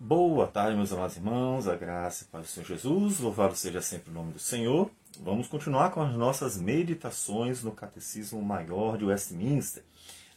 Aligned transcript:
Boa 0.00 0.46
tarde, 0.46 0.76
meus 0.76 0.92
amados 0.92 1.16
irmãos, 1.16 1.66
a 1.66 1.74
graça 1.74 2.22
e 2.22 2.26
a 2.28 2.30
paz 2.30 2.46
do 2.46 2.50
Senhor 2.50 2.66
Jesus, 2.66 3.18
louvado 3.18 3.56
seja 3.56 3.82
sempre 3.82 4.12
o 4.12 4.14
nome 4.14 4.32
do 4.32 4.38
Senhor. 4.38 4.88
Vamos 5.18 5.48
continuar 5.48 5.90
com 5.90 6.00
as 6.00 6.14
nossas 6.14 6.56
meditações 6.56 7.64
no 7.64 7.72
Catecismo 7.72 8.40
Maior 8.40 8.96
de 8.96 9.04
Westminster. 9.04 9.82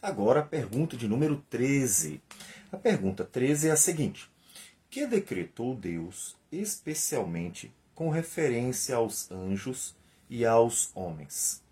Agora 0.02 0.40
a 0.40 0.44
pergunta 0.44 0.96
de 0.96 1.06
número 1.06 1.36
13. 1.48 2.20
A 2.72 2.76
pergunta 2.76 3.24
13 3.24 3.68
é 3.68 3.70
a 3.70 3.76
seguinte: 3.76 4.28
Que 4.90 5.06
decretou 5.06 5.76
Deus 5.76 6.34
especialmente 6.50 7.72
com 7.94 8.10
referência 8.10 8.96
aos 8.96 9.30
anjos 9.30 9.94
e 10.28 10.44
aos 10.44 10.90
homens? 10.92 11.62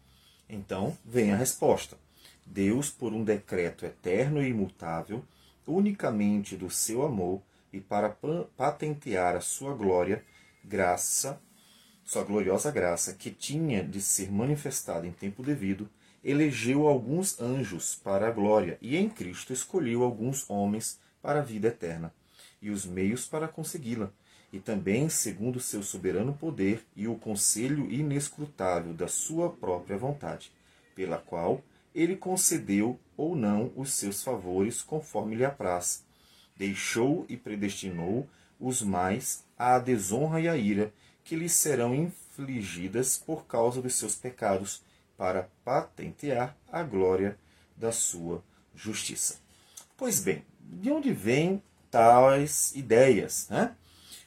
Então, 0.48 0.96
vem 1.04 1.32
a 1.32 1.36
resposta. 1.36 1.98
Deus, 2.46 2.88
por 2.88 3.12
um 3.12 3.24
decreto 3.24 3.84
eterno 3.84 4.40
e 4.40 4.48
imutável, 4.48 5.24
unicamente 5.66 6.56
do 6.56 6.70
seu 6.70 7.04
amor, 7.04 7.42
e 7.72 7.80
para 7.80 8.16
patentear 8.56 9.36
a 9.36 9.40
sua 9.40 9.74
glória, 9.74 10.24
graça, 10.64 11.40
sua 12.04 12.24
gloriosa 12.24 12.70
graça, 12.70 13.14
que 13.14 13.30
tinha 13.30 13.84
de 13.84 14.00
ser 14.00 14.30
manifestada 14.30 15.06
em 15.06 15.12
tempo 15.12 15.42
devido, 15.42 15.88
elegeu 16.24 16.86
alguns 16.86 17.40
anjos 17.40 17.94
para 17.94 18.28
a 18.28 18.30
glória 18.30 18.76
e 18.82 18.96
em 18.96 19.08
Cristo 19.08 19.52
escolheu 19.52 20.02
alguns 20.02 20.48
homens 20.50 20.98
para 21.22 21.40
a 21.40 21.42
vida 21.42 21.68
eterna 21.68 22.12
e 22.60 22.70
os 22.70 22.84
meios 22.84 23.26
para 23.26 23.48
consegui-la, 23.48 24.10
e 24.52 24.58
também 24.58 25.08
segundo 25.08 25.60
seu 25.60 25.82
soberano 25.82 26.34
poder 26.34 26.84
e 26.96 27.06
o 27.06 27.14
conselho 27.14 27.90
inescrutável 27.90 28.92
da 28.92 29.06
sua 29.06 29.48
própria 29.48 29.96
vontade, 29.96 30.52
pela 30.94 31.16
qual 31.16 31.62
ele 31.94 32.16
concedeu 32.16 32.98
ou 33.16 33.34
não 33.34 33.72
os 33.76 33.92
seus 33.92 34.22
favores 34.22 34.82
conforme 34.82 35.36
lhe 35.36 35.44
apraz 35.44 36.04
deixou 36.60 37.24
e 37.26 37.38
predestinou 37.38 38.28
os 38.60 38.82
mais 38.82 39.42
à 39.56 39.78
desonra 39.78 40.42
e 40.42 40.46
à 40.46 40.54
ira 40.58 40.92
que 41.24 41.34
lhes 41.34 41.52
serão 41.52 41.94
infligidas 41.94 43.16
por 43.16 43.46
causa 43.46 43.80
dos 43.80 43.94
seus 43.94 44.14
pecados, 44.14 44.82
para 45.16 45.48
patentear 45.64 46.54
a 46.70 46.82
glória 46.82 47.38
da 47.74 47.90
sua 47.92 48.44
justiça. 48.74 49.38
Pois 49.96 50.20
bem, 50.20 50.44
de 50.60 50.90
onde 50.90 51.12
vêm 51.12 51.62
tais 51.90 52.74
ideias? 52.74 53.48
Né? 53.48 53.74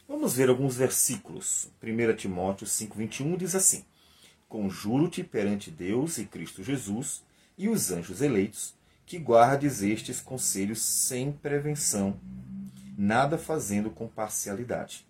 Vamos 0.07 0.35
ver 0.35 0.49
alguns 0.49 0.75
versículos. 0.75 1.69
1 1.81 2.15
Timóteo 2.15 2.65
5,21 2.65 3.37
diz 3.37 3.53
assim: 3.53 3.85
Conjuro-te 4.49 5.23
perante 5.23 5.69
Deus 5.69 6.17
e 6.17 6.25
Cristo 6.25 6.63
Jesus 6.63 7.23
e 7.57 7.69
os 7.69 7.91
anjos 7.91 8.21
eleitos 8.21 8.73
que 9.05 9.17
guardes 9.17 9.81
estes 9.81 10.21
conselhos 10.21 10.81
sem 10.81 11.31
prevenção, 11.31 12.17
nada 12.97 13.37
fazendo 13.37 13.89
com 13.89 14.07
parcialidade. 14.07 15.05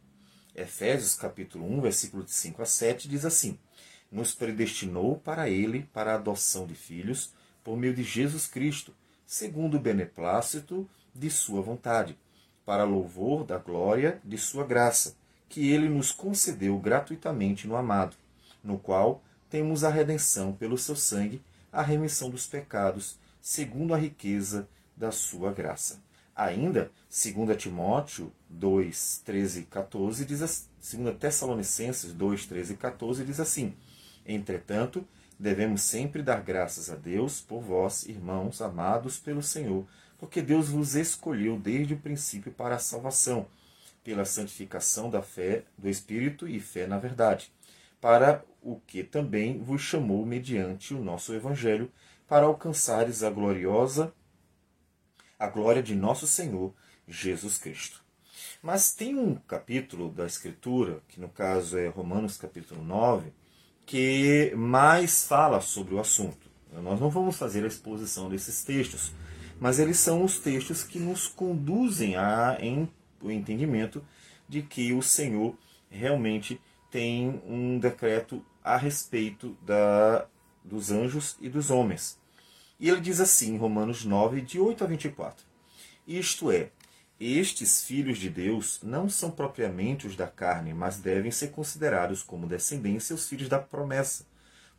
Efésios 0.56 1.16
capítulo 1.16 1.66
1, 1.78 1.82
versículo 1.82 2.24
de 2.24 2.32
5 2.32 2.62
a 2.62 2.66
7 2.66 3.08
diz 3.08 3.26
assim: 3.26 3.58
Nos 4.12 4.34
predestinou 4.34 5.18
para 5.18 5.50
ele 5.50 5.88
para 5.94 6.12
a 6.12 6.16
adoção 6.16 6.66
de 6.66 6.76
filhos 6.76 7.34
por 7.64 7.78
meio 7.78 7.94
de 7.94 8.04
Jesus 8.04 8.48
Cristo, 8.48 8.94
segundo 9.26 9.78
o 9.78 9.80
beneplácito 9.80 10.90
de 11.14 11.30
sua 11.30 11.62
vontade, 11.62 12.18
para 12.66 12.84
louvor 12.84 13.44
da 13.44 13.58
glória 13.58 14.20
de 14.24 14.38
sua 14.38 14.66
graça, 14.66 15.16
que 15.48 15.72
ele 15.72 15.88
nos 15.88 16.12
concedeu 16.12 16.78
gratuitamente 16.80 17.68
no 17.68 17.76
amado, 17.76 18.16
no 18.64 18.78
qual 18.78 19.22
temos 19.50 19.84
a 19.84 19.90
redenção 19.90 20.54
pelo 20.54 20.78
seu 20.78 20.96
sangue, 20.96 21.42
a 21.72 21.82
remissão 21.82 22.30
dos 22.30 22.48
pecados 22.48 23.18
segundo 23.44 23.94
a 23.94 23.98
riqueza 23.98 24.70
da 24.96 25.12
sua 25.12 25.52
graça. 25.52 26.02
Ainda, 26.34 26.90
2 27.10 27.58
Timóteo 27.58 28.32
2, 28.50 29.22
13 29.26 29.60
e 29.60 29.64
14, 29.66 30.26
diz, 30.26 30.70
2 30.94 31.18
Tessalonicenses 31.18 32.14
2, 32.14 32.46
13 32.46 32.74
e 32.74 32.78
14 32.78 33.26
diz 33.26 33.42
assim: 33.42 33.76
Entretanto, 34.26 35.06
devemos 35.38 35.82
sempre 35.82 36.24
dar 36.24 36.42
graças 36.42 36.90
a 36.90 36.96
Deus 36.96 37.42
por 37.42 37.62
vós, 37.62 38.04
irmãos 38.08 38.62
amados 38.62 39.20
pelo 39.20 39.44
Senhor, 39.44 39.86
porque 40.18 40.42
Deus 40.42 40.70
vos 40.70 40.96
escolheu 40.96 41.60
desde 41.60 41.96
o 41.96 42.00
princípio 42.00 42.52
para 42.54 42.76
a 42.76 42.80
salvação, 42.80 43.46
pela 44.06 44.24
santificação 44.24 45.10
da 45.10 45.22
fé 45.22 45.66
do 45.78 45.90
Espírito 45.90 46.48
e 46.48 46.62
fé 46.62 46.88
na 46.88 46.98
verdade, 46.98 47.52
para 48.00 48.42
o 48.62 48.80
que 48.88 49.04
também 49.04 49.62
vos 49.62 49.82
chamou 49.82 50.26
mediante 50.26 50.94
o 50.94 51.04
nosso 51.04 51.34
Evangelho, 51.34 51.92
para 52.28 52.46
alcançares 52.46 53.24
a 53.24 53.30
gloriosa 53.30 54.14
a 55.44 55.48
glória 55.48 55.84
de 55.84 55.94
nosso 55.94 56.26
Senhor 56.26 56.74
Jesus 57.06 57.58
Cristo. 57.58 58.02
Mas 58.62 58.94
tem 58.94 59.18
um 59.18 59.36
capítulo 59.36 60.10
da 60.10 60.26
Escritura, 60.26 61.02
que 61.10 61.20
no 61.20 61.28
caso 61.28 61.78
é 61.78 61.88
Romanos 61.90 62.38
capítulo 62.38 62.82
9, 62.82 63.34
que 63.86 64.54
mais 64.56 65.28
fala 65.28 65.60
sobre 65.60 65.96
o 65.96 66.00
assunto. 66.00 66.50
Nós 66.72 67.00
não 67.00 67.10
vamos 67.10 67.36
fazer 67.36 67.64
a 67.66 67.68
exposição 67.68 68.30
desses 68.30 68.64
textos, 68.64 69.12
mas 69.60 69.80
eles 69.80 70.00
são 70.00 70.24
os 70.24 70.40
textos 70.40 70.82
que 70.84 70.98
nos 70.98 71.28
conduzem 71.28 72.16
a 72.16 72.58
em, 72.60 72.90
o 73.22 73.30
entendimento 73.30 74.02
de 74.48 74.62
que 74.62 74.94
o 74.94 75.02
Senhor 75.02 75.58
realmente 75.90 76.60
tem 76.90 77.42
um 77.46 77.78
decreto 77.78 78.44
a 78.64 78.78
respeito 78.78 79.58
da 79.62 80.26
dos 80.64 80.92
anjos 80.92 81.38
e 81.42 81.50
dos 81.50 81.70
homens. 81.70 82.18
E 82.80 82.90
ele 82.90 83.02
diz 83.02 83.20
assim 83.20 83.56
em 83.56 83.58
Romanos 83.58 84.04
9, 84.04 84.42
de 84.42 84.60
8 84.60 84.84
a 84.84 84.88
24: 84.88 85.46
Isto 86.08 86.52
é, 86.52 86.70
estes 87.20 87.84
filhos 87.84 88.18
de 88.18 88.30
Deus 88.30 88.80
não 88.84 89.08
são 89.08 89.32
propriamente 89.32 90.06
os 90.08 90.16
da 90.16 90.28
carne, 90.28 90.74
mas 90.74 90.98
devem 90.98 91.32
ser 91.32 91.50
considerados 91.50 92.22
como 92.22 92.48
descendência 92.48 93.16
os 93.16 93.30
filhos 93.30 93.48
da 93.48 93.60
promessa. 93.60 94.26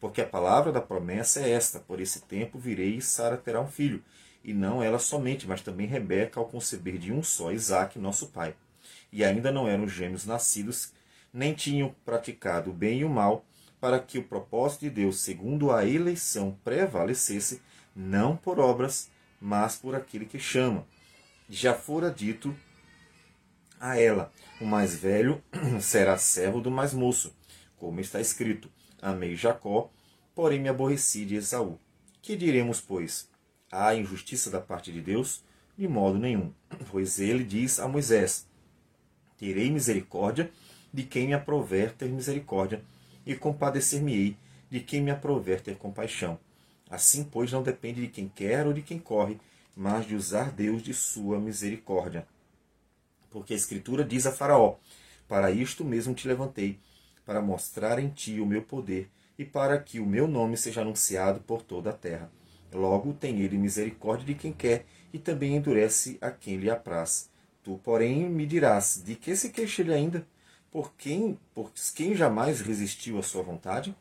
Porque 0.01 0.21
a 0.21 0.27
palavra 0.27 0.71
da 0.71 0.81
promessa 0.81 1.41
é 1.41 1.51
esta: 1.51 1.81
Por 1.81 2.01
esse 2.01 2.21
tempo 2.23 2.59
virei 2.59 2.97
e 2.97 3.01
Sara 3.01 3.37
terá 3.37 3.61
um 3.61 3.69
filho. 3.69 4.05
E 4.45 4.53
não 4.53 4.83
ela 4.83 4.99
somente, 4.99 5.47
mas 5.47 5.63
também 5.63 5.87
Rebeca, 5.87 6.39
ao 6.39 6.47
conceber 6.47 6.99
de 6.99 7.11
um 7.11 7.23
só 7.23 7.51
Isaac, 7.51 7.99
nosso 7.99 8.27
pai. 8.27 8.55
E 9.11 9.25
ainda 9.25 9.51
não 9.51 9.67
eram 9.67 9.89
gêmeos 9.89 10.27
nascidos, 10.27 10.93
nem 11.33 11.55
tinham 11.55 11.95
praticado 12.05 12.71
o 12.71 12.75
bem 12.75 12.99
e 12.99 13.05
o 13.05 13.09
mal, 13.09 13.47
para 13.85 14.01
que 14.01 14.17
o 14.17 14.23
propósito 14.25 14.81
de 14.81 14.89
Deus, 14.89 15.21
segundo 15.21 15.71
a 15.71 15.85
eleição, 15.85 16.57
prevalecesse, 16.65 17.61
não 17.95 18.35
por 18.35 18.59
obras, 18.59 19.11
mas 19.39 19.77
por 19.77 19.95
aquele 19.95 20.25
que 20.25 20.39
chama. 20.39 20.87
Já 21.51 21.75
fora 21.75 22.11
dito 22.11 22.57
a 23.79 23.99
ela: 23.99 24.33
o 24.59 24.65
mais 24.65 24.95
velho 24.95 25.45
será 25.83 26.17
servo 26.17 26.63
do 26.63 26.71
mais 26.71 26.95
moço, 26.95 27.37
como 27.77 28.01
está 28.01 28.23
escrito: 28.23 28.71
Amei 29.03 29.37
Jacó, 29.37 29.91
porém 30.35 30.59
me 30.59 30.71
aborreci 30.71 31.27
de 31.27 31.35
Esaú. 31.35 31.79
Que 32.23 32.37
diremos, 32.37 32.81
pois? 32.81 33.29
Há 33.71 33.95
injustiça 33.95 34.51
da 34.51 34.63
parte 34.63 34.91
de 34.91 35.03
Deus? 35.03 35.45
De 35.77 35.87
modo 35.87 36.19
nenhum, 36.19 36.55
pois 36.91 37.19
ele 37.19 37.45
diz 37.45 37.79
a 37.79 37.87
Moisés: 37.87 38.49
Terei 39.37 39.71
misericórdia 39.71 40.51
de 40.91 41.03
quem 41.03 41.27
me 41.27 41.35
aprover 41.35 41.93
ter 41.93 42.09
misericórdia 42.09 42.83
e 43.27 43.35
compadecer-me-ei 43.35 44.37
de 44.71 44.81
quem 44.81 45.03
me 45.03 45.11
aprover 45.11 45.61
ter 45.61 45.77
compaixão. 45.77 46.39
Assim, 46.91 47.25
pois, 47.25 47.51
não 47.51 47.63
depende 47.63 48.01
de 48.01 48.09
quem 48.09 48.29
quer 48.29 48.67
ou 48.67 48.73
de 48.73 48.83
quem 48.83 48.99
corre, 48.99 49.39
mas 49.77 50.07
de 50.07 50.15
usar 50.15 50.51
Deus 50.51 50.83
de 50.83 50.93
sua 50.95 51.39
misericórdia. 51.39 52.27
Porque 53.31 53.53
a 53.53 53.57
Escritura 53.57 54.05
diz 54.05 54.27
a 54.27 54.33
Faraó: 54.33 54.77
Para 55.27 55.51
isto 55.51 55.85
mesmo 55.85 56.15
te 56.15 56.29
levantei, 56.29 56.79
para 57.25 57.43
mostrar 57.43 57.99
em 57.99 58.09
ti 58.09 58.41
o 58.41 58.47
meu 58.47 58.63
poder 58.63 59.09
e 59.39 59.45
para 59.45 59.79
que 59.81 59.99
o 59.99 60.07
meu 60.07 60.29
nome 60.29 60.57
seja 60.57 60.83
anunciado 60.83 61.41
por 61.41 61.63
toda 61.63 61.91
a 61.91 61.95
terra. 61.95 62.31
Logo 62.73 63.13
tem 63.13 63.41
ele 63.41 63.57
misericórdia 63.57 64.27
de 64.27 64.35
quem 64.35 64.53
quer 64.53 64.87
e 65.13 65.19
também 65.19 65.57
endurece 65.57 66.19
a 66.21 66.31
quem 66.31 66.57
lhe 66.57 66.71
apraz. 66.71 67.31
Tu, 67.63 67.79
porém, 67.83 68.29
me 68.29 68.47
dirás: 68.47 69.03
De 69.05 69.15
que 69.15 69.35
se 69.35 69.51
queixa 69.51 69.83
ele 69.83 69.95
ainda? 69.95 70.27
Por 70.75 70.93
quem, 70.99 71.39
por 71.55 71.71
quem 71.95 72.17
jamais 72.17 72.61
resistiu 72.61 73.17
à 73.17 73.23
sua 73.23 73.45
vontade? 73.45 73.95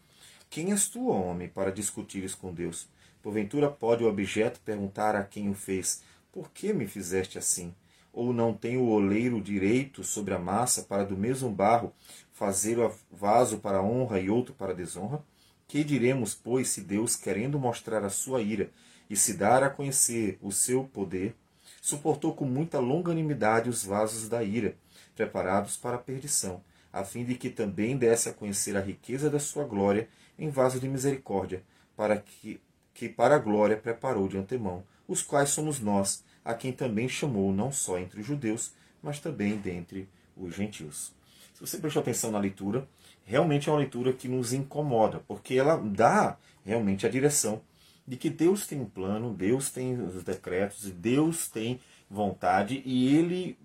Quem 0.49 0.71
és 0.71 0.87
tu, 0.87 1.07
homem, 1.07 1.47
para 1.47 1.71
discutires 1.71 2.33
com 2.33 2.51
Deus? 2.51 2.89
Porventura 3.21 3.69
pode 3.69 4.03
o 4.03 4.09
objeto 4.09 4.59
perguntar 4.61 5.15
a 5.15 5.23
quem 5.23 5.51
o 5.51 5.53
fez: 5.53 6.01
Por 6.31 6.49
que 6.49 6.73
me 6.73 6.87
fizeste 6.87 7.37
assim? 7.37 7.75
Ou 8.11 8.33
não 8.33 8.55
tem 8.55 8.75
o 8.75 8.87
oleiro 8.87 9.39
direito 9.39 10.03
sobre 10.03 10.33
a 10.33 10.39
massa 10.39 10.81
para 10.81 11.05
do 11.05 11.15
mesmo 11.15 11.51
barro 11.51 11.93
fazer 12.31 12.79
o 12.79 12.91
vaso 13.11 13.59
para 13.59 13.83
honra 13.83 14.19
e 14.19 14.31
outro 14.31 14.55
para 14.55 14.73
desonra? 14.73 15.23
Que 15.67 15.83
diremos, 15.83 16.33
pois, 16.33 16.69
se 16.69 16.81
Deus, 16.81 17.15
querendo 17.15 17.59
mostrar 17.59 18.03
a 18.03 18.09
sua 18.09 18.41
ira 18.41 18.71
e 19.07 19.15
se 19.15 19.35
dar 19.35 19.61
a 19.61 19.69
conhecer 19.69 20.39
o 20.41 20.51
seu 20.51 20.85
poder, 20.85 21.35
suportou 21.79 22.33
com 22.33 22.45
muita 22.45 22.79
longanimidade 22.79 23.69
os 23.69 23.85
vasos 23.85 24.27
da 24.27 24.43
ira, 24.43 24.75
preparados 25.15 25.77
para 25.77 25.95
a 25.95 25.99
perdição, 25.99 26.61
a 26.91 27.03
fim 27.03 27.23
de 27.23 27.35
que 27.35 27.49
também 27.49 27.97
desse 27.97 28.29
a 28.29 28.33
conhecer 28.33 28.75
a 28.77 28.81
riqueza 28.81 29.29
da 29.29 29.39
sua 29.39 29.63
glória 29.63 30.07
em 30.37 30.49
vaso 30.49 30.79
de 30.79 30.87
misericórdia, 30.87 31.63
para 31.95 32.17
que, 32.17 32.59
que 32.93 33.09
para 33.09 33.35
a 33.35 33.39
glória 33.39 33.77
preparou 33.77 34.27
de 34.27 34.37
antemão, 34.37 34.83
os 35.07 35.21
quais 35.21 35.49
somos 35.49 35.79
nós, 35.79 36.23
a 36.43 36.53
quem 36.53 36.71
também 36.71 37.07
chamou 37.07 37.51
não 37.51 37.71
só 37.71 37.97
entre 37.97 38.21
os 38.21 38.25
judeus, 38.25 38.73
mas 39.01 39.19
também 39.19 39.57
dentre 39.57 40.07
os 40.35 40.55
gentios. 40.55 41.13
Se 41.53 41.61
você 41.61 41.77
prestou 41.77 42.01
atenção 42.01 42.31
na 42.31 42.39
leitura, 42.39 42.87
realmente 43.25 43.69
é 43.69 43.71
uma 43.71 43.79
leitura 43.79 44.13
que 44.13 44.27
nos 44.27 44.53
incomoda, 44.53 45.21
porque 45.27 45.55
ela 45.55 45.77
dá 45.77 46.37
realmente 46.65 47.05
a 47.05 47.09
direção 47.09 47.61
de 48.07 48.17
que 48.17 48.29
Deus 48.29 48.67
tem 48.67 48.81
um 48.81 48.85
plano, 48.85 49.33
Deus 49.33 49.69
tem 49.69 49.99
os 50.01 50.23
decretos, 50.23 50.89
Deus 50.91 51.47
tem 51.47 51.79
vontade 52.09 52.81
e 52.85 53.15
ele 53.15 53.57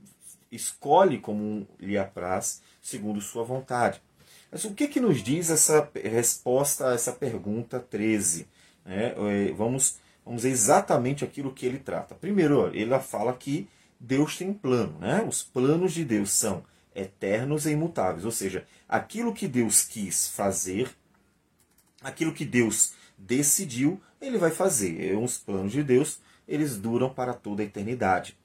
escolhe 0.50 1.18
como 1.18 1.66
lhe 1.78 1.98
apraz, 1.98 2.62
segundo 2.80 3.20
sua 3.20 3.44
vontade. 3.44 4.00
Mas 4.50 4.64
o 4.64 4.72
que, 4.72 4.88
que 4.88 5.00
nos 5.00 5.22
diz 5.22 5.50
essa 5.50 5.88
resposta 5.94 6.88
a 6.88 6.94
essa 6.94 7.12
pergunta 7.12 7.78
13? 7.78 8.46
É, 8.86 9.14
é, 9.16 9.52
vamos, 9.52 9.98
vamos 10.24 10.42
ver 10.42 10.50
exatamente 10.50 11.24
aquilo 11.24 11.52
que 11.52 11.66
ele 11.66 11.78
trata. 11.78 12.14
Primeiro, 12.14 12.74
ele 12.74 12.98
fala 13.00 13.34
que 13.34 13.68
Deus 14.00 14.36
tem 14.36 14.48
um 14.48 14.54
plano. 14.54 14.98
Né? 14.98 15.22
Os 15.28 15.42
planos 15.42 15.92
de 15.92 16.04
Deus 16.04 16.30
são 16.30 16.64
eternos 16.94 17.66
e 17.66 17.72
imutáveis. 17.72 18.24
Ou 18.24 18.30
seja, 18.30 18.66
aquilo 18.88 19.34
que 19.34 19.46
Deus 19.46 19.84
quis 19.84 20.28
fazer, 20.28 20.90
aquilo 22.00 22.32
que 22.32 22.46
Deus 22.46 22.92
decidiu, 23.18 24.00
ele 24.20 24.38
vai 24.38 24.50
fazer. 24.50 25.14
Os 25.18 25.36
planos 25.36 25.72
de 25.72 25.82
Deus, 25.82 26.20
eles 26.46 26.78
duram 26.78 27.10
para 27.10 27.34
toda 27.34 27.62
a 27.62 27.66
eternidade. 27.66 28.37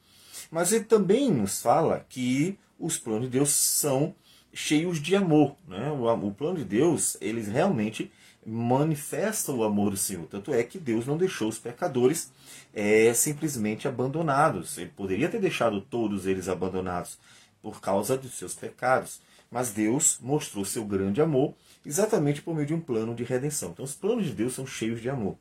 Mas 0.52 0.72
ele 0.72 0.86
também 0.86 1.32
nos 1.32 1.62
fala 1.62 2.06
que 2.10 2.58
os 2.80 2.98
planos 2.98 3.24
de 3.24 3.30
Deus 3.30 3.50
são 3.50 4.16
cheios 4.54 5.02
de 5.02 5.16
amor. 5.16 5.56
Né? 5.68 5.92
O, 5.92 6.32
plano 6.32 6.58
de 6.58 6.66
Deus, 6.66 7.18
eles 7.20 7.48
realmente 7.48 8.12
manifesta 8.46 9.52
o 9.52 9.64
amor 9.64 9.92
do 9.92 9.98
Senhor. 9.98 10.28
Tanto 10.28 10.54
é 10.54 10.64
que 10.64 10.78
Deus 10.78 11.06
não 11.06 11.18
deixou 11.18 11.48
os 11.48 11.58
pecadores 11.58 12.32
é, 12.74 13.14
simplesmente 13.14 13.88
abandonados. 13.88 14.78
Ele 14.78 14.92
poderia 14.96 15.30
ter 15.30 15.40
deixado 15.40 15.82
todos 15.82 16.26
eles 16.26 16.48
abandonados 16.48 17.18
por 17.62 17.80
causa 17.80 18.18
dos 18.18 18.34
seus 18.34 18.54
pecados. 18.54 19.22
Mas 19.50 19.72
Deus 19.72 20.18
mostrou 20.22 20.66
seu 20.66 20.84
grande 20.84 21.22
amor 21.22 21.54
exatamente 21.86 22.42
por 22.42 22.56
meio 22.56 22.68
de 22.68 22.74
um 22.74 22.80
plano 22.80 23.16
de 23.16 23.24
redenção. 23.24 23.70
Então 23.72 23.86
os 23.86 23.94
planos 23.94 24.26
de 24.26 24.32
Deus 24.32 24.54
são 24.54 24.66
cheios 24.66 25.02
de 25.02 25.10
amor. 25.10 25.38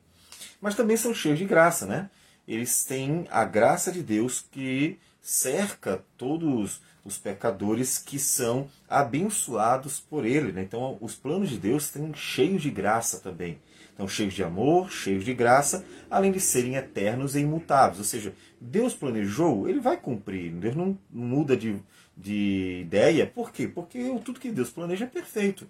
Mas 0.61 0.75
também 0.75 0.95
são 0.95 1.13
cheios 1.13 1.39
de 1.39 1.45
graça, 1.45 1.85
né? 1.85 2.09
Eles 2.47 2.83
têm 2.83 3.25
a 3.29 3.45
graça 3.45 3.91
de 3.91 4.03
Deus 4.03 4.45
que 4.51 4.99
cerca 5.21 6.03
todos 6.17 6.81
os 7.05 7.17
pecadores 7.17 7.97
que 7.97 8.17
são 8.17 8.67
abençoados 8.89 9.99
por 9.99 10.25
ele. 10.25 10.51
Né? 10.51 10.63
Então, 10.63 10.97
os 11.01 11.15
planos 11.15 11.49
de 11.49 11.57
Deus 11.57 11.85
estão 11.85 12.13
cheios 12.13 12.61
de 12.61 12.69
graça 12.69 13.19
também. 13.19 13.59
Então, 13.93 14.07
cheios 14.07 14.33
de 14.33 14.43
amor, 14.43 14.89
cheios 14.91 15.23
de 15.23 15.33
graça, 15.33 15.85
além 16.09 16.31
de 16.31 16.39
serem 16.39 16.75
eternos 16.75 17.35
e 17.35 17.41
imutáveis. 17.41 17.99
Ou 17.99 18.05
seja, 18.05 18.33
Deus 18.59 18.93
planejou, 18.93 19.69
ele 19.69 19.79
vai 19.79 19.97
cumprir. 19.97 20.51
Deus 20.51 20.75
não 20.75 20.97
muda 21.11 21.55
de, 21.55 21.77
de 22.17 22.79
ideia. 22.81 23.27
Por 23.27 23.51
quê? 23.51 23.67
Porque 23.67 23.99
tudo 24.23 24.39
que 24.39 24.51
Deus 24.51 24.69
planeja 24.69 25.05
é 25.05 25.07
perfeito. 25.07 25.67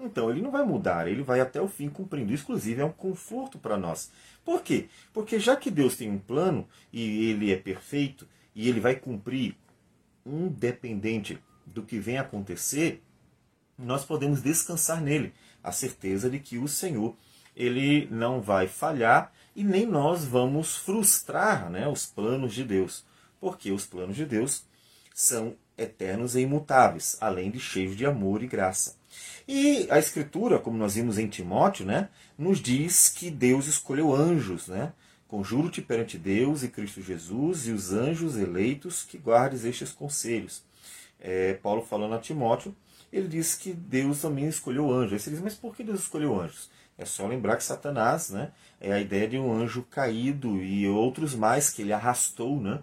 Então, 0.00 0.30
ele 0.30 0.40
não 0.40 0.50
vai 0.50 0.64
mudar, 0.64 1.06
ele 1.08 1.22
vai 1.22 1.40
até 1.40 1.60
o 1.60 1.68
fim 1.68 1.88
cumprindo. 1.88 2.32
Inclusive, 2.32 2.80
é 2.80 2.84
um 2.84 2.92
conforto 2.92 3.58
para 3.58 3.76
nós. 3.76 4.10
Por 4.44 4.62
quê? 4.62 4.88
Porque 5.12 5.38
já 5.38 5.56
que 5.56 5.70
Deus 5.70 5.96
tem 5.96 6.10
um 6.10 6.18
plano 6.18 6.66
e 6.92 7.26
ele 7.30 7.52
é 7.52 7.56
perfeito 7.56 8.26
e 8.54 8.68
ele 8.68 8.80
vai 8.80 8.96
cumprir 8.96 9.56
independente 10.24 11.38
do 11.66 11.82
que 11.82 11.98
vem 11.98 12.18
acontecer, 12.18 13.02
nós 13.78 14.04
podemos 14.04 14.42
descansar 14.42 15.00
nele, 15.00 15.32
a 15.62 15.72
certeza 15.72 16.28
de 16.30 16.38
que 16.38 16.58
o 16.58 16.68
Senhor 16.68 17.14
ele 17.54 18.06
não 18.10 18.40
vai 18.40 18.68
falhar 18.68 19.32
e 19.54 19.64
nem 19.64 19.86
nós 19.86 20.24
vamos 20.24 20.76
frustrar 20.76 21.70
né, 21.70 21.88
os 21.88 22.06
planos 22.06 22.54
de 22.54 22.64
Deus, 22.64 23.04
porque 23.40 23.70
os 23.72 23.86
planos 23.86 24.16
de 24.16 24.24
Deus 24.24 24.64
são 25.14 25.54
eternos 25.76 26.34
e 26.34 26.40
imutáveis, 26.40 27.16
além 27.20 27.50
de 27.50 27.58
cheios 27.58 27.96
de 27.96 28.06
amor 28.06 28.42
e 28.42 28.46
graça. 28.46 28.99
E 29.46 29.86
a 29.90 29.98
Escritura, 29.98 30.58
como 30.58 30.78
nós 30.78 30.94
vimos 30.94 31.18
em 31.18 31.28
Timóteo, 31.28 31.84
né, 31.84 32.08
nos 32.38 32.60
diz 32.60 33.08
que 33.08 33.30
Deus 33.30 33.66
escolheu 33.66 34.14
anjos, 34.14 34.68
né, 34.68 34.92
Conjuro-te 35.30 35.80
perante 35.80 36.18
Deus 36.18 36.64
e 36.64 36.68
Cristo 36.68 37.00
Jesus 37.00 37.68
e 37.68 37.70
os 37.70 37.92
anjos 37.92 38.36
eleitos 38.36 39.04
que 39.04 39.16
guardes 39.16 39.64
estes 39.64 39.92
conselhos. 39.92 40.64
É, 41.20 41.54
Paulo 41.54 41.82
falando 41.82 42.16
a 42.16 42.18
Timóteo, 42.18 42.74
ele 43.12 43.28
diz 43.28 43.54
que 43.54 43.72
Deus 43.72 44.20
também 44.20 44.48
escolheu 44.48 44.90
anjos. 44.90 45.12
Aí 45.12 45.20
você 45.20 45.30
diz, 45.30 45.40
mas 45.40 45.54
por 45.54 45.76
que 45.76 45.84
Deus 45.84 46.00
escolheu 46.00 46.40
anjos? 46.40 46.68
É 46.98 47.04
só 47.04 47.28
lembrar 47.28 47.56
que 47.56 47.62
Satanás 47.62 48.30
né, 48.30 48.50
é 48.80 48.92
a 48.92 49.00
ideia 49.00 49.28
de 49.28 49.38
um 49.38 49.52
anjo 49.52 49.84
caído 49.88 50.56
e 50.56 50.88
outros 50.88 51.36
mais 51.36 51.70
que 51.70 51.82
ele 51.82 51.92
arrastou. 51.92 52.60
Né? 52.60 52.80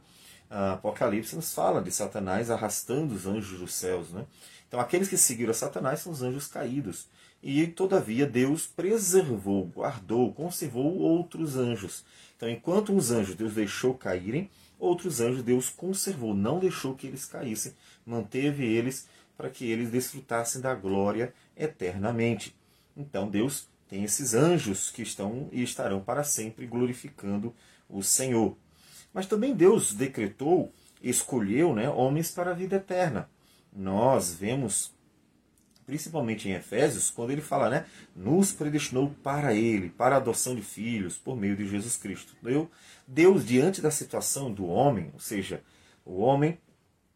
A 0.50 0.74
Apocalipse 0.76 1.36
nos 1.36 1.54
fala 1.54 1.82
de 1.82 1.92
Satanás 1.92 2.50
arrastando 2.50 3.14
os 3.14 3.28
anjos 3.28 3.60
dos 3.60 3.74
céus. 3.74 4.12
Né? 4.12 4.24
Então 4.68 4.80
aqueles 4.80 5.08
que 5.08 5.18
seguiram 5.18 5.52
a 5.52 5.54
Satanás 5.54 6.02
são 6.02 6.12
os 6.12 6.22
anjos 6.22 6.48
caídos. 6.48 7.08
E 7.42 7.68
todavia 7.68 8.26
Deus 8.26 8.66
preservou, 8.66 9.66
guardou, 9.68 10.34
conservou 10.34 10.98
outros 10.98 11.56
anjos. 11.56 12.04
Então, 12.36 12.50
enquanto 12.50 12.92
uns 12.92 13.12
anjos 13.12 13.36
Deus 13.36 13.54
deixou 13.54 13.94
caírem, 13.94 14.50
outros 14.80 15.22
anjos 15.22 15.44
Deus 15.44 15.70
conservou, 15.70 16.34
não 16.34 16.60
deixou 16.60 16.96
que 16.96 17.08
eles 17.08 17.26
caíssem, 17.26 17.74
manteve 18.06 18.66
eles 18.66 19.08
para 19.38 19.50
que 19.50 19.70
eles 19.70 19.92
desfrutassem 19.92 20.62
da 20.62 20.74
glória 20.74 21.34
eternamente. 21.56 22.56
Então, 22.96 23.30
Deus 23.30 23.68
tem 23.88 24.04
esses 24.04 24.34
anjos 24.34 24.90
que 24.90 25.02
estão 25.02 25.48
e 25.52 25.64
estarão 25.64 26.02
para 26.02 26.24
sempre 26.24 26.66
glorificando 26.66 27.56
o 27.88 28.04
Senhor. 28.04 28.58
Mas 29.14 29.28
também 29.28 29.56
Deus 29.56 29.94
decretou, 29.94 30.74
escolheu 31.02 31.74
né, 31.74 31.90
homens 31.90 32.32
para 32.32 32.52
a 32.52 32.56
vida 32.56 32.76
eterna. 32.76 33.30
Nós 33.74 34.34
vemos 34.34 34.96
principalmente 35.88 36.50
em 36.50 36.52
Efésios, 36.52 37.10
quando 37.10 37.32
ele 37.32 37.42
fala, 37.42 37.70
né, 37.70 37.86
nos 38.14 38.52
predestinou 38.52 39.10
para 39.24 39.54
ele, 39.54 39.90
para 39.90 40.16
a 40.16 40.18
adoção 40.18 40.54
de 40.54 40.62
filhos, 40.62 41.16
por 41.16 41.38
meio 41.38 41.56
de 41.56 41.66
Jesus 41.66 41.96
Cristo. 41.96 42.36
Deus, 43.08 43.46
diante 43.46 43.82
da 43.82 43.90
situação 43.90 44.52
do 44.52 44.66
homem, 44.66 45.10
ou 45.14 45.20
seja, 45.20 45.64
o 46.04 46.18
homem 46.18 46.60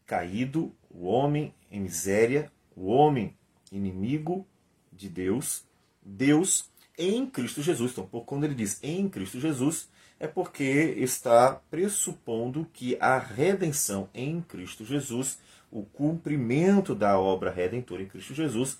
caído, 0.06 0.74
o 0.90 1.04
homem 1.04 1.54
em 1.70 1.80
miséria, 1.80 2.50
o 2.74 2.86
homem 2.86 3.36
inimigo 3.70 4.46
de 4.90 5.06
Deus, 5.06 5.64
Deus 6.02 6.70
em 6.96 7.26
Cristo 7.26 7.60
Jesus. 7.60 7.92
Então, 7.92 8.06
quando 8.24 8.44
ele 8.44 8.54
diz 8.54 8.78
em 8.82 9.06
Cristo 9.06 9.38
Jesus, 9.38 9.86
é 10.18 10.26
porque 10.26 10.94
está 10.96 11.60
pressupondo 11.70 12.66
que 12.72 12.96
a 13.00 13.18
redenção 13.18 14.08
em 14.14 14.40
Cristo 14.40 14.82
Jesus 14.82 15.38
o 15.72 15.82
cumprimento 15.84 16.94
da 16.94 17.18
obra 17.18 17.50
redentora 17.50 18.02
em 18.02 18.06
Cristo 18.06 18.34
Jesus 18.34 18.78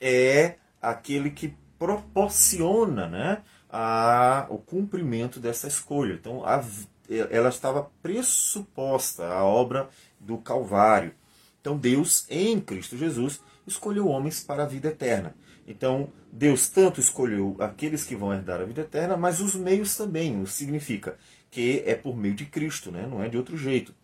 é 0.00 0.56
aquele 0.80 1.30
que 1.30 1.54
proporciona 1.78 3.06
né, 3.06 3.42
a, 3.68 4.46
o 4.48 4.56
cumprimento 4.56 5.38
dessa 5.38 5.68
escolha. 5.68 6.14
Então, 6.14 6.42
a, 6.44 6.64
ela 7.30 7.50
estava 7.50 7.90
pressuposta, 8.02 9.26
a 9.26 9.44
obra 9.44 9.90
do 10.18 10.38
Calvário. 10.38 11.12
Então, 11.60 11.76
Deus, 11.76 12.24
em 12.30 12.58
Cristo 12.58 12.96
Jesus, 12.96 13.40
escolheu 13.66 14.08
homens 14.08 14.42
para 14.42 14.62
a 14.62 14.66
vida 14.66 14.88
eterna. 14.88 15.34
Então, 15.66 16.08
Deus 16.32 16.68
tanto 16.68 17.00
escolheu 17.00 17.54
aqueles 17.60 18.04
que 18.04 18.16
vão 18.16 18.32
herdar 18.32 18.60
a 18.60 18.64
vida 18.64 18.80
eterna, 18.80 19.16
mas 19.16 19.40
os 19.40 19.54
meios 19.54 19.94
também. 19.94 20.42
Isso 20.42 20.54
significa 20.54 21.18
que 21.50 21.82
é 21.84 21.94
por 21.94 22.16
meio 22.16 22.34
de 22.34 22.46
Cristo, 22.46 22.90
né? 22.90 23.06
não 23.06 23.22
é 23.22 23.28
de 23.28 23.36
outro 23.36 23.56
jeito. 23.56 23.94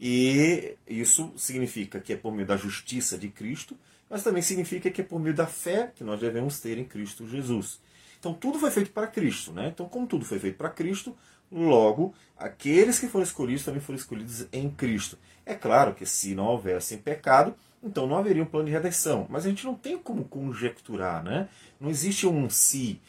E 0.00 0.76
isso 0.86 1.32
significa 1.36 1.98
que 1.98 2.12
é 2.12 2.16
por 2.16 2.32
meio 2.32 2.46
da 2.46 2.56
justiça 2.56 3.18
de 3.18 3.28
Cristo, 3.28 3.76
mas 4.08 4.22
também 4.22 4.42
significa 4.42 4.90
que 4.90 5.00
é 5.00 5.04
por 5.04 5.20
meio 5.20 5.34
da 5.34 5.46
fé 5.46 5.92
que 5.94 6.04
nós 6.04 6.20
devemos 6.20 6.60
ter 6.60 6.78
em 6.78 6.84
Cristo 6.84 7.28
Jesus. 7.28 7.80
Então 8.18 8.32
tudo 8.32 8.58
foi 8.58 8.70
feito 8.70 8.90
para 8.90 9.06
Cristo, 9.06 9.52
né? 9.52 9.68
Então, 9.68 9.88
como 9.88 10.06
tudo 10.06 10.24
foi 10.24 10.38
feito 10.38 10.56
para 10.56 10.70
Cristo, 10.70 11.16
logo 11.50 12.14
aqueles 12.36 12.98
que 12.98 13.08
foram 13.08 13.24
escolhidos 13.24 13.64
também 13.64 13.80
foram 13.80 13.98
escolhidos 13.98 14.46
em 14.52 14.70
Cristo. 14.70 15.18
É 15.44 15.54
claro 15.54 15.94
que 15.94 16.06
se 16.06 16.34
não 16.34 16.46
houvesse 16.46 16.96
pecado, 16.98 17.54
então 17.82 18.06
não 18.06 18.18
haveria 18.18 18.42
um 18.42 18.46
plano 18.46 18.66
de 18.66 18.72
redenção. 18.72 19.26
Mas 19.28 19.46
a 19.46 19.48
gente 19.48 19.64
não 19.64 19.74
tem 19.74 19.96
como 19.98 20.24
conjecturar, 20.24 21.22
né? 21.22 21.48
Não 21.80 21.90
existe 21.90 22.26
um 22.26 22.50
si. 22.50 23.00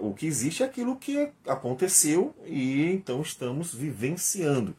O 0.00 0.14
que 0.14 0.26
existe 0.26 0.62
é 0.62 0.66
aquilo 0.66 0.96
que 0.96 1.30
aconteceu 1.46 2.34
e 2.46 2.84
então 2.84 3.20
estamos 3.22 3.74
vivenciando. 3.74 4.74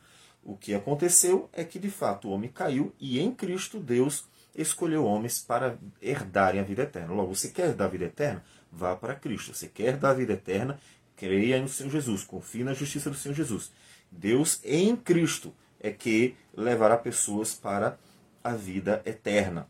O 0.49 0.57
que 0.57 0.73
aconteceu 0.73 1.47
é 1.53 1.63
que 1.63 1.77
de 1.77 1.91
fato 1.91 2.27
o 2.27 2.31
homem 2.31 2.49
caiu 2.49 2.91
e 2.99 3.19
em 3.19 3.31
Cristo 3.31 3.79
Deus 3.79 4.25
escolheu 4.55 5.05
homens 5.05 5.37
para 5.37 5.77
herdarem 6.01 6.59
a 6.59 6.63
vida 6.63 6.81
eterna. 6.81 7.13
Logo, 7.13 7.35
você 7.35 7.49
quer 7.49 7.71
dar 7.75 7.85
a 7.85 7.89
vida 7.89 8.05
eterna? 8.05 8.43
Vá 8.71 8.95
para 8.95 9.13
Cristo. 9.13 9.53
Você 9.53 9.67
quer 9.67 9.95
dar 9.95 10.09
a 10.09 10.13
vida 10.15 10.33
eterna? 10.33 10.79
Creia 11.15 11.61
no 11.61 11.69
Senhor 11.69 11.91
Jesus. 11.91 12.23
Confie 12.23 12.63
na 12.63 12.73
justiça 12.73 13.11
do 13.11 13.15
Senhor 13.15 13.35
Jesus. 13.35 13.71
Deus 14.11 14.59
em 14.63 14.95
Cristo 14.95 15.53
é 15.79 15.91
que 15.91 16.35
levará 16.57 16.97
pessoas 16.97 17.53
para 17.53 17.99
a 18.43 18.55
vida 18.55 19.03
eterna. 19.05 19.69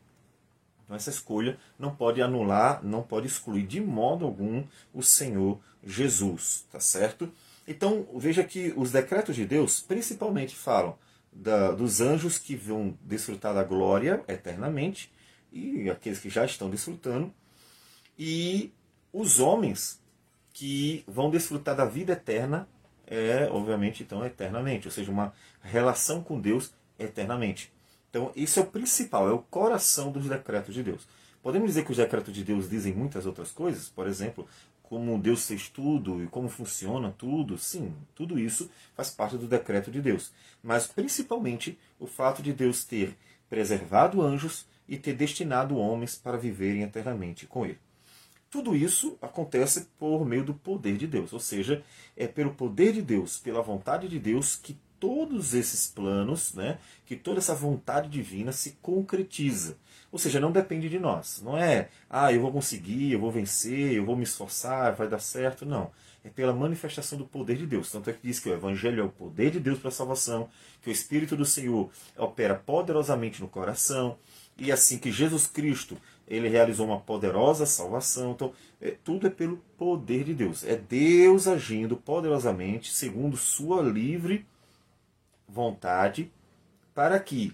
Então 0.85 0.95
essa 0.95 1.09
escolha 1.09 1.59
não 1.77 1.93
pode 1.93 2.21
anular, 2.21 2.81
não 2.85 3.03
pode 3.03 3.27
excluir 3.27 3.67
de 3.67 3.81
modo 3.81 4.23
algum 4.23 4.63
o 4.93 5.03
Senhor 5.03 5.59
Jesus, 5.83 6.65
tá 6.71 6.79
certo? 6.79 7.29
Então, 7.69 8.07
veja 8.15 8.43
que 8.43 8.73
os 8.75 8.91
decretos 8.91 9.35
de 9.35 9.45
Deus 9.45 9.79
principalmente 9.79 10.55
falam 10.55 10.97
da, 11.31 11.71
dos 11.71 12.01
anjos 12.01 12.39
que 12.39 12.55
vão 12.55 12.97
desfrutar 12.99 13.53
da 13.53 13.63
glória 13.63 14.23
eternamente, 14.27 15.13
e 15.53 15.87
aqueles 15.87 16.17
que 16.17 16.31
já 16.31 16.43
estão 16.43 16.67
desfrutando, 16.67 17.31
e 18.17 18.73
os 19.13 19.39
homens 19.39 20.01
que 20.51 21.03
vão 21.07 21.29
desfrutar 21.29 21.75
da 21.75 21.85
vida 21.85 22.13
eterna, 22.13 22.67
é, 23.05 23.47
obviamente, 23.51 24.01
então, 24.01 24.25
eternamente, 24.25 24.87
ou 24.87 24.91
seja, 24.91 25.11
uma 25.11 25.31
relação 25.61 26.23
com 26.23 26.41
Deus 26.41 26.73
eternamente. 26.97 27.71
Então, 28.09 28.31
isso 28.35 28.59
é 28.59 28.63
o 28.63 28.65
principal, 28.65 29.29
é 29.29 29.31
o 29.31 29.43
coração 29.43 30.11
dos 30.11 30.27
decretos 30.27 30.73
de 30.73 30.81
Deus. 30.81 31.07
Podemos 31.43 31.67
dizer 31.67 31.85
que 31.85 31.91
os 31.91 31.97
decretos 31.97 32.33
de 32.33 32.43
Deus 32.43 32.67
dizem 32.67 32.93
muitas 32.93 33.27
outras 33.27 33.51
coisas, 33.51 33.89
por 33.89 34.07
exemplo, 34.07 34.47
como 34.89 35.19
Deus 35.19 35.45
fez 35.47 35.69
tudo 35.69 36.23
e 36.23 36.27
como 36.27 36.49
funciona 36.49 37.13
tudo, 37.15 37.59
sim, 37.59 37.93
tudo 38.15 38.39
isso 38.39 38.69
faz 38.95 39.11
parte 39.11 39.37
do 39.37 39.47
decreto 39.47 39.91
de 39.91 40.01
Deus. 40.01 40.33
Mas 40.63 40.87
principalmente 40.87 41.77
o 41.99 42.07
fato 42.07 42.41
de 42.41 42.51
Deus 42.51 42.83
ter 42.83 43.15
preservado 43.47 44.19
anjos 44.19 44.65
e 44.87 44.97
ter 44.97 45.13
destinado 45.13 45.77
homens 45.77 46.15
para 46.15 46.37
viverem 46.37 46.81
eternamente 46.81 47.45
com 47.45 47.67
Ele. 47.67 47.77
Tudo 48.49 48.75
isso 48.75 49.15
acontece 49.21 49.87
por 49.99 50.25
meio 50.25 50.43
do 50.43 50.55
poder 50.55 50.97
de 50.97 51.05
Deus, 51.05 51.31
ou 51.33 51.39
seja, 51.39 51.83
é 52.17 52.25
pelo 52.25 52.55
poder 52.55 52.93
de 52.93 53.03
Deus, 53.03 53.37
pela 53.37 53.61
vontade 53.61 54.07
de 54.07 54.17
Deus 54.17 54.55
que 54.55 54.75
todos 54.99 55.53
esses 55.53 55.87
planos, 55.87 56.55
né, 56.55 56.79
que 57.05 57.15
toda 57.15 57.37
essa 57.37 57.53
vontade 57.53 58.09
divina 58.09 58.51
se 58.51 58.71
concretiza. 58.81 59.77
Ou 60.11 60.17
seja, 60.17 60.39
não 60.39 60.51
depende 60.51 60.89
de 60.89 60.99
nós. 60.99 61.41
Não 61.43 61.57
é, 61.57 61.89
ah, 62.09 62.33
eu 62.33 62.41
vou 62.41 62.51
conseguir, 62.51 63.11
eu 63.11 63.19
vou 63.19 63.31
vencer, 63.31 63.93
eu 63.93 64.05
vou 64.05 64.15
me 64.15 64.23
esforçar, 64.23 64.95
vai 64.95 65.07
dar 65.07 65.19
certo. 65.19 65.65
Não. 65.65 65.91
É 66.23 66.29
pela 66.29 66.53
manifestação 66.53 67.17
do 67.17 67.25
poder 67.25 67.57
de 67.57 67.65
Deus. 67.65 67.91
Tanto 67.91 68.09
é 68.09 68.13
que 68.13 68.27
diz 68.27 68.39
que 68.39 68.49
o 68.49 68.53
Evangelho 68.53 69.01
é 69.01 69.03
o 69.03 69.09
poder 69.09 69.51
de 69.51 69.59
Deus 69.59 69.79
para 69.79 69.89
a 69.89 69.91
salvação, 69.91 70.49
que 70.81 70.89
o 70.89 70.91
Espírito 70.91 71.35
do 71.37 71.45
Senhor 71.45 71.89
opera 72.17 72.55
poderosamente 72.55 73.41
no 73.41 73.47
coração, 73.47 74.17
e 74.57 74.71
assim 74.71 74.97
que 74.97 75.11
Jesus 75.11 75.47
Cristo 75.47 75.97
ele 76.27 76.47
realizou 76.47 76.85
uma 76.85 76.99
poderosa 76.99 77.65
salvação. 77.65 78.31
Então, 78.31 78.53
é, 78.79 78.91
tudo 79.03 79.27
é 79.27 79.29
pelo 79.29 79.57
poder 79.77 80.23
de 80.23 80.33
Deus. 80.33 80.63
É 80.63 80.75
Deus 80.75 81.47
agindo 81.47 81.97
poderosamente, 81.97 82.91
segundo 82.91 83.35
sua 83.35 83.81
livre 83.81 84.45
vontade, 85.47 86.31
para 86.93 87.19
que 87.19 87.53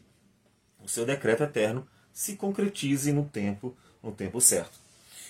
o 0.84 0.90
seu 0.90 1.06
decreto 1.06 1.44
eterno 1.44 1.88
se 2.16 2.38
concretize 2.38 3.12
no 3.12 3.26
tempo, 3.26 3.76
no 4.02 4.10
tempo 4.10 4.40
certo. 4.40 4.80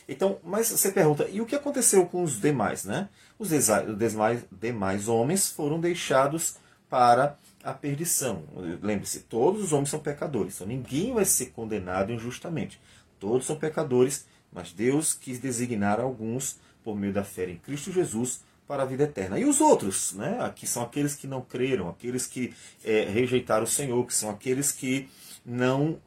Então, 0.08 0.38
mas 0.44 0.70
você 0.70 0.92
pergunta, 0.92 1.28
e 1.32 1.42
o 1.42 1.46
que 1.48 1.56
aconteceu 1.56 2.06
com 2.06 2.22
os 2.22 2.40
demais, 2.40 2.86
né? 2.86 3.10
Os 3.40 3.50
demais, 3.50 4.46
demais 4.52 5.08
homens 5.08 5.50
foram 5.50 5.80
deixados 5.80 6.58
para 6.88 7.36
a 7.64 7.74
perdição. 7.74 8.44
Lembre-se, 8.84 9.22
todos 9.22 9.64
os 9.64 9.74
homens 9.74 9.90
são 9.90 10.00
pecadores, 10.00 10.54
então 10.56 10.68
ninguém 10.68 11.12
vai 11.12 11.26
ser 11.26 11.48
condenado 11.48 12.14
injustamente. 12.14 12.80
Todos 13.20 13.48
são 13.48 13.56
pecadores, 13.56 14.28
mas 14.54 14.72
Deus 14.72 15.16
quis 15.16 15.40
designar 15.40 16.00
alguns 16.00 16.60
por 16.84 16.96
meio 16.96 17.12
da 17.12 17.24
fé 17.24 17.50
em 17.50 17.58
Cristo 17.58 17.92
Jesus 17.92 18.42
para 18.68 18.84
a 18.84 18.86
vida 18.86 19.06
eterna. 19.06 19.40
E 19.40 19.46
os 19.46 19.60
outros, 19.60 20.14
né? 20.14 20.38
Aqui 20.42 20.68
são 20.68 20.84
aqueles 20.84 21.16
que 21.16 21.26
não 21.26 21.42
creram, 21.42 21.90
aqueles 21.90 22.28
que 22.28 22.54
é, 22.84 23.06
rejeitaram 23.06 23.64
o 23.64 23.68
Senhor, 23.68 24.06
que 24.06 24.14
são 24.14 24.30
aqueles 24.30 24.72
que 24.72 25.10
não 25.44 26.00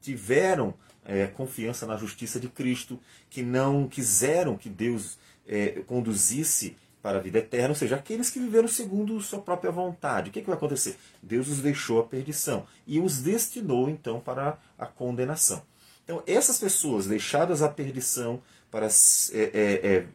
tiveram 0.00 0.74
é, 1.04 1.26
confiança 1.26 1.86
na 1.86 1.96
justiça 1.96 2.38
de 2.38 2.48
Cristo, 2.48 2.98
que 3.28 3.42
não 3.42 3.88
quiseram 3.88 4.56
que 4.56 4.68
Deus 4.68 5.18
é, 5.46 5.82
conduzisse 5.86 6.76
para 7.02 7.18
a 7.18 7.20
vida 7.20 7.38
eterna, 7.38 7.70
ou 7.70 7.74
seja, 7.74 7.96
aqueles 7.96 8.28
que 8.28 8.38
viveram 8.38 8.68
segundo 8.68 9.20
sua 9.20 9.40
própria 9.40 9.70
vontade. 9.70 10.28
O 10.28 10.32
que, 10.32 10.40
é 10.40 10.42
que 10.42 10.48
vai 10.48 10.56
acontecer? 10.56 10.98
Deus 11.22 11.48
os 11.48 11.60
deixou 11.60 11.98
à 11.98 12.04
perdição 12.04 12.66
e 12.86 13.00
os 13.00 13.22
destinou 13.22 13.88
então 13.88 14.20
para 14.20 14.58
a 14.78 14.86
condenação. 14.86 15.62
Então, 16.04 16.22
essas 16.26 16.58
pessoas 16.58 17.06
deixadas 17.06 17.62
à 17.62 17.68
perdição 17.68 18.42
para 18.70 18.86
é, 18.86 18.88
é, 19.32 19.96
é, 19.96 20.06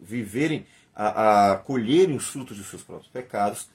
viverem, 0.00 0.66
a, 0.94 1.52
a 1.52 1.56
colherem 1.56 2.16
os 2.16 2.26
frutos 2.26 2.56
de 2.56 2.64
seus 2.64 2.82
próprios 2.82 3.10
pecados, 3.10 3.68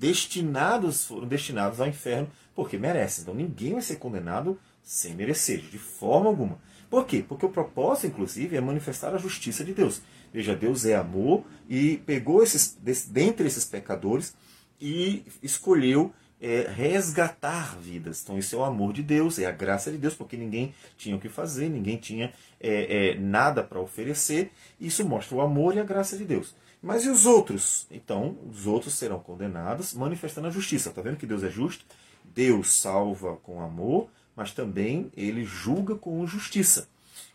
destinados 0.00 1.04
foram 1.04 1.28
destinados 1.28 1.78
ao 1.78 1.86
inferno 1.86 2.28
porque 2.54 2.78
merecem. 2.78 3.22
Então, 3.22 3.34
ninguém 3.34 3.74
vai 3.74 3.82
ser 3.82 3.96
condenado 3.96 4.58
sem 4.82 5.14
merecer, 5.14 5.60
de 5.60 5.78
forma 5.78 6.28
alguma. 6.28 6.58
Por 6.88 7.06
quê? 7.06 7.22
Porque 7.26 7.46
o 7.46 7.50
propósito, 7.50 8.08
inclusive, 8.08 8.56
é 8.56 8.60
manifestar 8.60 9.14
a 9.14 9.18
justiça 9.18 9.62
de 9.62 9.74
Deus. 9.74 10.00
Veja, 10.32 10.56
Deus 10.56 10.84
é 10.86 10.96
amor 10.96 11.44
e 11.68 11.98
pegou 11.98 12.42
esses, 12.42 12.76
dentre 13.08 13.46
esses 13.46 13.64
pecadores 13.64 14.34
e 14.80 15.24
escolheu 15.42 16.12
é, 16.40 16.66
resgatar 16.74 17.76
vidas. 17.78 18.22
Então, 18.22 18.38
isso 18.38 18.56
é 18.56 18.58
o 18.58 18.64
amor 18.64 18.94
de 18.94 19.02
Deus, 19.02 19.38
é 19.38 19.44
a 19.44 19.52
graça 19.52 19.92
de 19.92 19.98
Deus, 19.98 20.14
porque 20.14 20.36
ninguém 20.36 20.74
tinha 20.96 21.14
o 21.14 21.20
que 21.20 21.28
fazer, 21.28 21.68
ninguém 21.68 21.98
tinha 21.98 22.32
é, 22.58 23.10
é, 23.10 23.14
nada 23.18 23.62
para 23.62 23.78
oferecer. 23.78 24.50
Isso 24.80 25.06
mostra 25.06 25.36
o 25.36 25.40
amor 25.42 25.76
e 25.76 25.80
a 25.80 25.84
graça 25.84 26.16
de 26.16 26.24
Deus. 26.24 26.54
Mas 26.82 27.04
e 27.04 27.10
os 27.10 27.26
outros? 27.26 27.86
Então, 27.90 28.38
os 28.50 28.66
outros 28.66 28.94
serão 28.94 29.18
condenados, 29.20 29.92
manifestando 29.92 30.46
a 30.46 30.50
justiça. 30.50 30.88
Está 30.88 31.02
vendo 31.02 31.18
que 31.18 31.26
Deus 31.26 31.42
é 31.42 31.50
justo? 31.50 31.84
Deus 32.24 32.72
salva 32.80 33.36
com 33.36 33.60
amor, 33.60 34.08
mas 34.34 34.52
também 34.52 35.10
ele 35.16 35.44
julga 35.44 35.94
com 35.94 36.26
justiça. 36.26 36.88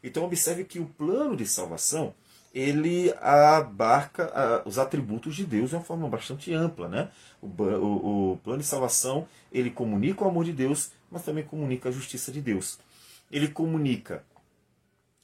Então, 0.04 0.24
observe 0.24 0.64
que 0.64 0.80
o 0.80 0.86
plano 0.86 1.36
de 1.36 1.46
salvação 1.46 2.14
ele 2.56 3.14
abarca 3.22 4.64
os 4.66 4.80
atributos 4.80 5.36
de 5.36 5.46
Deus 5.46 5.72
de 5.72 5.75
uma 5.75 5.84
forma 5.84 6.08
bastante 6.08 6.54
ampla. 6.54 6.88
Né? 6.88 7.10
O, 7.42 7.48
o, 7.48 8.32
o, 8.32 8.38
plano 8.38 8.62
de 8.62 8.66
salvação 8.66 9.28
ele 9.52 9.70
comunica 9.70 10.24
o 10.24 10.28
amor 10.28 10.46
de 10.46 10.54
Deus, 10.54 10.92
mas 11.12 11.24
também 11.24 11.44
comunica 11.44 11.90
a 11.90 11.92
justiça 11.92 12.32
de 12.32 12.40
Deus. 12.40 12.80
Ele 13.30 13.50
comunica 13.50 14.24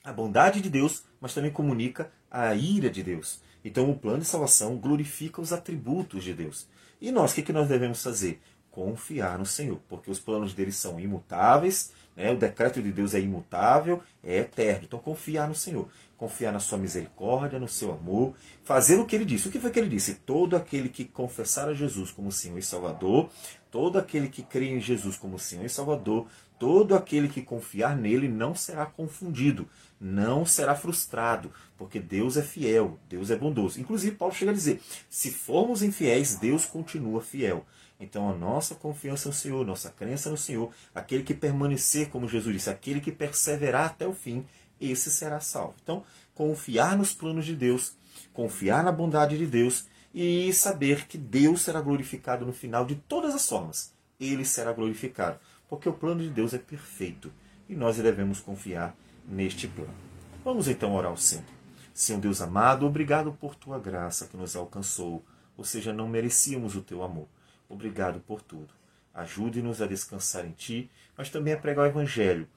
a 0.03 0.11
bondade 0.11 0.59
de 0.59 0.69
Deus, 0.69 1.03
mas 1.21 1.33
também 1.33 1.51
comunica 1.51 2.11
a 2.29 2.53
ira 2.53 2.89
de 2.89 3.01
Deus. 3.01 3.39
Então 3.63 3.89
o 3.89 3.97
plano 3.97 4.19
de 4.19 4.25
salvação 4.25 4.77
glorifica 4.77 5.41
os 5.41 5.53
atributos 5.53 6.23
de 6.23 6.33
Deus. 6.33 6.67
E 6.99 7.11
nós, 7.11 7.31
o 7.31 7.35
que, 7.35 7.41
que 7.41 7.53
nós 7.53 7.67
devemos 7.67 8.01
fazer? 8.01 8.39
Confiar 8.69 9.37
no 9.37 9.45
Senhor, 9.45 9.79
porque 9.89 10.09
os 10.09 10.19
planos 10.19 10.53
dele 10.53 10.71
são 10.71 10.99
imutáveis, 10.99 11.91
né? 12.15 12.31
o 12.31 12.37
decreto 12.37 12.81
de 12.81 12.91
Deus 12.91 13.13
é 13.13 13.19
imutável, 13.19 14.01
é 14.23 14.37
eterno. 14.37 14.85
Então 14.85 14.99
confiar 14.99 15.47
no 15.47 15.55
Senhor 15.55 15.89
confiar 16.21 16.53
na 16.53 16.59
sua 16.59 16.77
misericórdia, 16.77 17.57
no 17.57 17.67
seu 17.67 17.91
amor, 17.91 18.35
fazer 18.63 18.99
o 18.99 19.07
que 19.07 19.15
ele 19.15 19.25
disse. 19.25 19.47
O 19.47 19.51
que 19.51 19.59
foi 19.59 19.71
que 19.71 19.79
ele 19.79 19.89
disse? 19.89 20.13
Todo 20.13 20.55
aquele 20.55 20.87
que 20.87 21.03
confessar 21.03 21.67
a 21.67 21.73
Jesus 21.73 22.11
como 22.11 22.31
Senhor 22.31 22.59
e 22.59 22.61
Salvador, 22.61 23.27
todo 23.71 23.97
aquele 23.97 24.29
que 24.29 24.43
crê 24.43 24.69
em 24.69 24.79
Jesus 24.79 25.17
como 25.17 25.39
Senhor 25.39 25.65
e 25.65 25.69
Salvador, 25.69 26.27
todo 26.61 26.93
aquele 26.93 27.27
que 27.27 27.41
confiar 27.41 27.97
nele 27.97 28.27
não 28.27 28.53
será 28.53 28.85
confundido, 28.85 29.67
não 29.99 30.45
será 30.45 30.75
frustrado, 30.75 31.51
porque 31.75 31.99
Deus 31.99 32.37
é 32.37 32.43
fiel, 32.43 32.99
Deus 33.09 33.31
é 33.31 33.35
bondoso. 33.35 33.81
Inclusive, 33.81 34.15
Paulo 34.15 34.31
chega 34.31 34.51
a 34.51 34.53
dizer: 34.53 34.79
se 35.09 35.31
formos 35.31 35.81
infiéis, 35.81 36.35
Deus 36.35 36.63
continua 36.67 37.19
fiel. 37.19 37.65
Então, 37.99 38.29
a 38.29 38.35
nossa 38.35 38.75
confiança 38.75 39.27
no 39.27 39.33
Senhor, 39.33 39.65
nossa 39.65 39.89
crença 39.89 40.29
no 40.29 40.37
Senhor, 40.37 40.71
aquele 40.93 41.23
que 41.23 41.33
permanecer, 41.33 42.09
como 42.09 42.27
Jesus 42.27 42.53
disse, 42.53 42.69
aquele 42.69 43.01
que 43.01 43.11
perseverar 43.11 43.87
até 43.87 44.05
o 44.05 44.13
fim, 44.13 44.45
esse 44.79 45.09
será 45.09 45.39
salvo. 45.39 45.73
Então, 45.81 46.03
confiar 46.35 46.95
nos 46.95 47.11
planos 47.11 47.43
de 47.43 47.55
Deus, 47.55 47.93
confiar 48.33 48.83
na 48.83 48.91
bondade 48.91 49.35
de 49.35 49.47
Deus 49.47 49.87
e 50.13 50.53
saber 50.53 51.07
que 51.07 51.17
Deus 51.17 51.63
será 51.63 51.81
glorificado 51.81 52.45
no 52.45 52.53
final 52.53 52.85
de 52.85 52.93
todas 52.93 53.33
as 53.33 53.49
formas. 53.49 53.91
Ele 54.19 54.45
será 54.45 54.71
glorificado, 54.71 55.39
porque 55.71 55.87
o 55.87 55.93
plano 55.93 56.21
de 56.21 56.29
Deus 56.29 56.53
é 56.53 56.57
perfeito 56.57 57.31
e 57.69 57.77
nós 57.77 57.95
devemos 57.95 58.41
confiar 58.41 58.93
neste 59.25 59.69
plano. 59.69 59.95
Vamos 60.43 60.67
então 60.67 60.93
orar 60.93 61.11
ao 61.11 61.15
Senhor. 61.15 61.45
Senhor 61.93 62.19
Deus 62.19 62.41
amado, 62.41 62.85
obrigado 62.85 63.31
por 63.31 63.55
tua 63.55 63.79
graça 63.79 64.27
que 64.27 64.35
nos 64.35 64.53
alcançou, 64.57 65.23
ou 65.55 65.63
seja, 65.63 65.93
não 65.93 66.09
merecíamos 66.09 66.75
o 66.75 66.81
teu 66.81 67.01
amor. 67.01 67.25
Obrigado 67.69 68.19
por 68.19 68.41
tudo. 68.41 68.73
Ajude-nos 69.13 69.81
a 69.81 69.87
descansar 69.87 70.45
em 70.45 70.51
ti, 70.51 70.91
mas 71.17 71.29
também 71.29 71.53
a 71.53 71.57
pregar 71.57 71.85
o 71.85 71.87
Evangelho, 71.87 72.49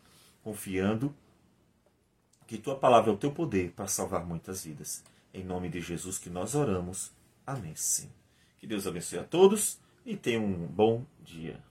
confiando 0.42 1.14
que 2.48 2.58
tua 2.58 2.74
palavra 2.74 3.12
é 3.12 3.14
o 3.14 3.16
teu 3.16 3.30
poder 3.30 3.70
para 3.76 3.86
salvar 3.86 4.26
muitas 4.26 4.64
vidas. 4.64 5.04
Em 5.32 5.44
nome 5.44 5.68
de 5.68 5.80
Jesus 5.80 6.18
que 6.18 6.28
nós 6.28 6.56
oramos. 6.56 7.12
Amém. 7.46 7.76
Sim. 7.76 8.10
Que 8.58 8.66
Deus 8.66 8.88
abençoe 8.88 9.20
a 9.20 9.24
todos 9.24 9.78
e 10.04 10.16
tenham 10.16 10.44
um 10.44 10.66
bom 10.66 11.06
dia. 11.22 11.62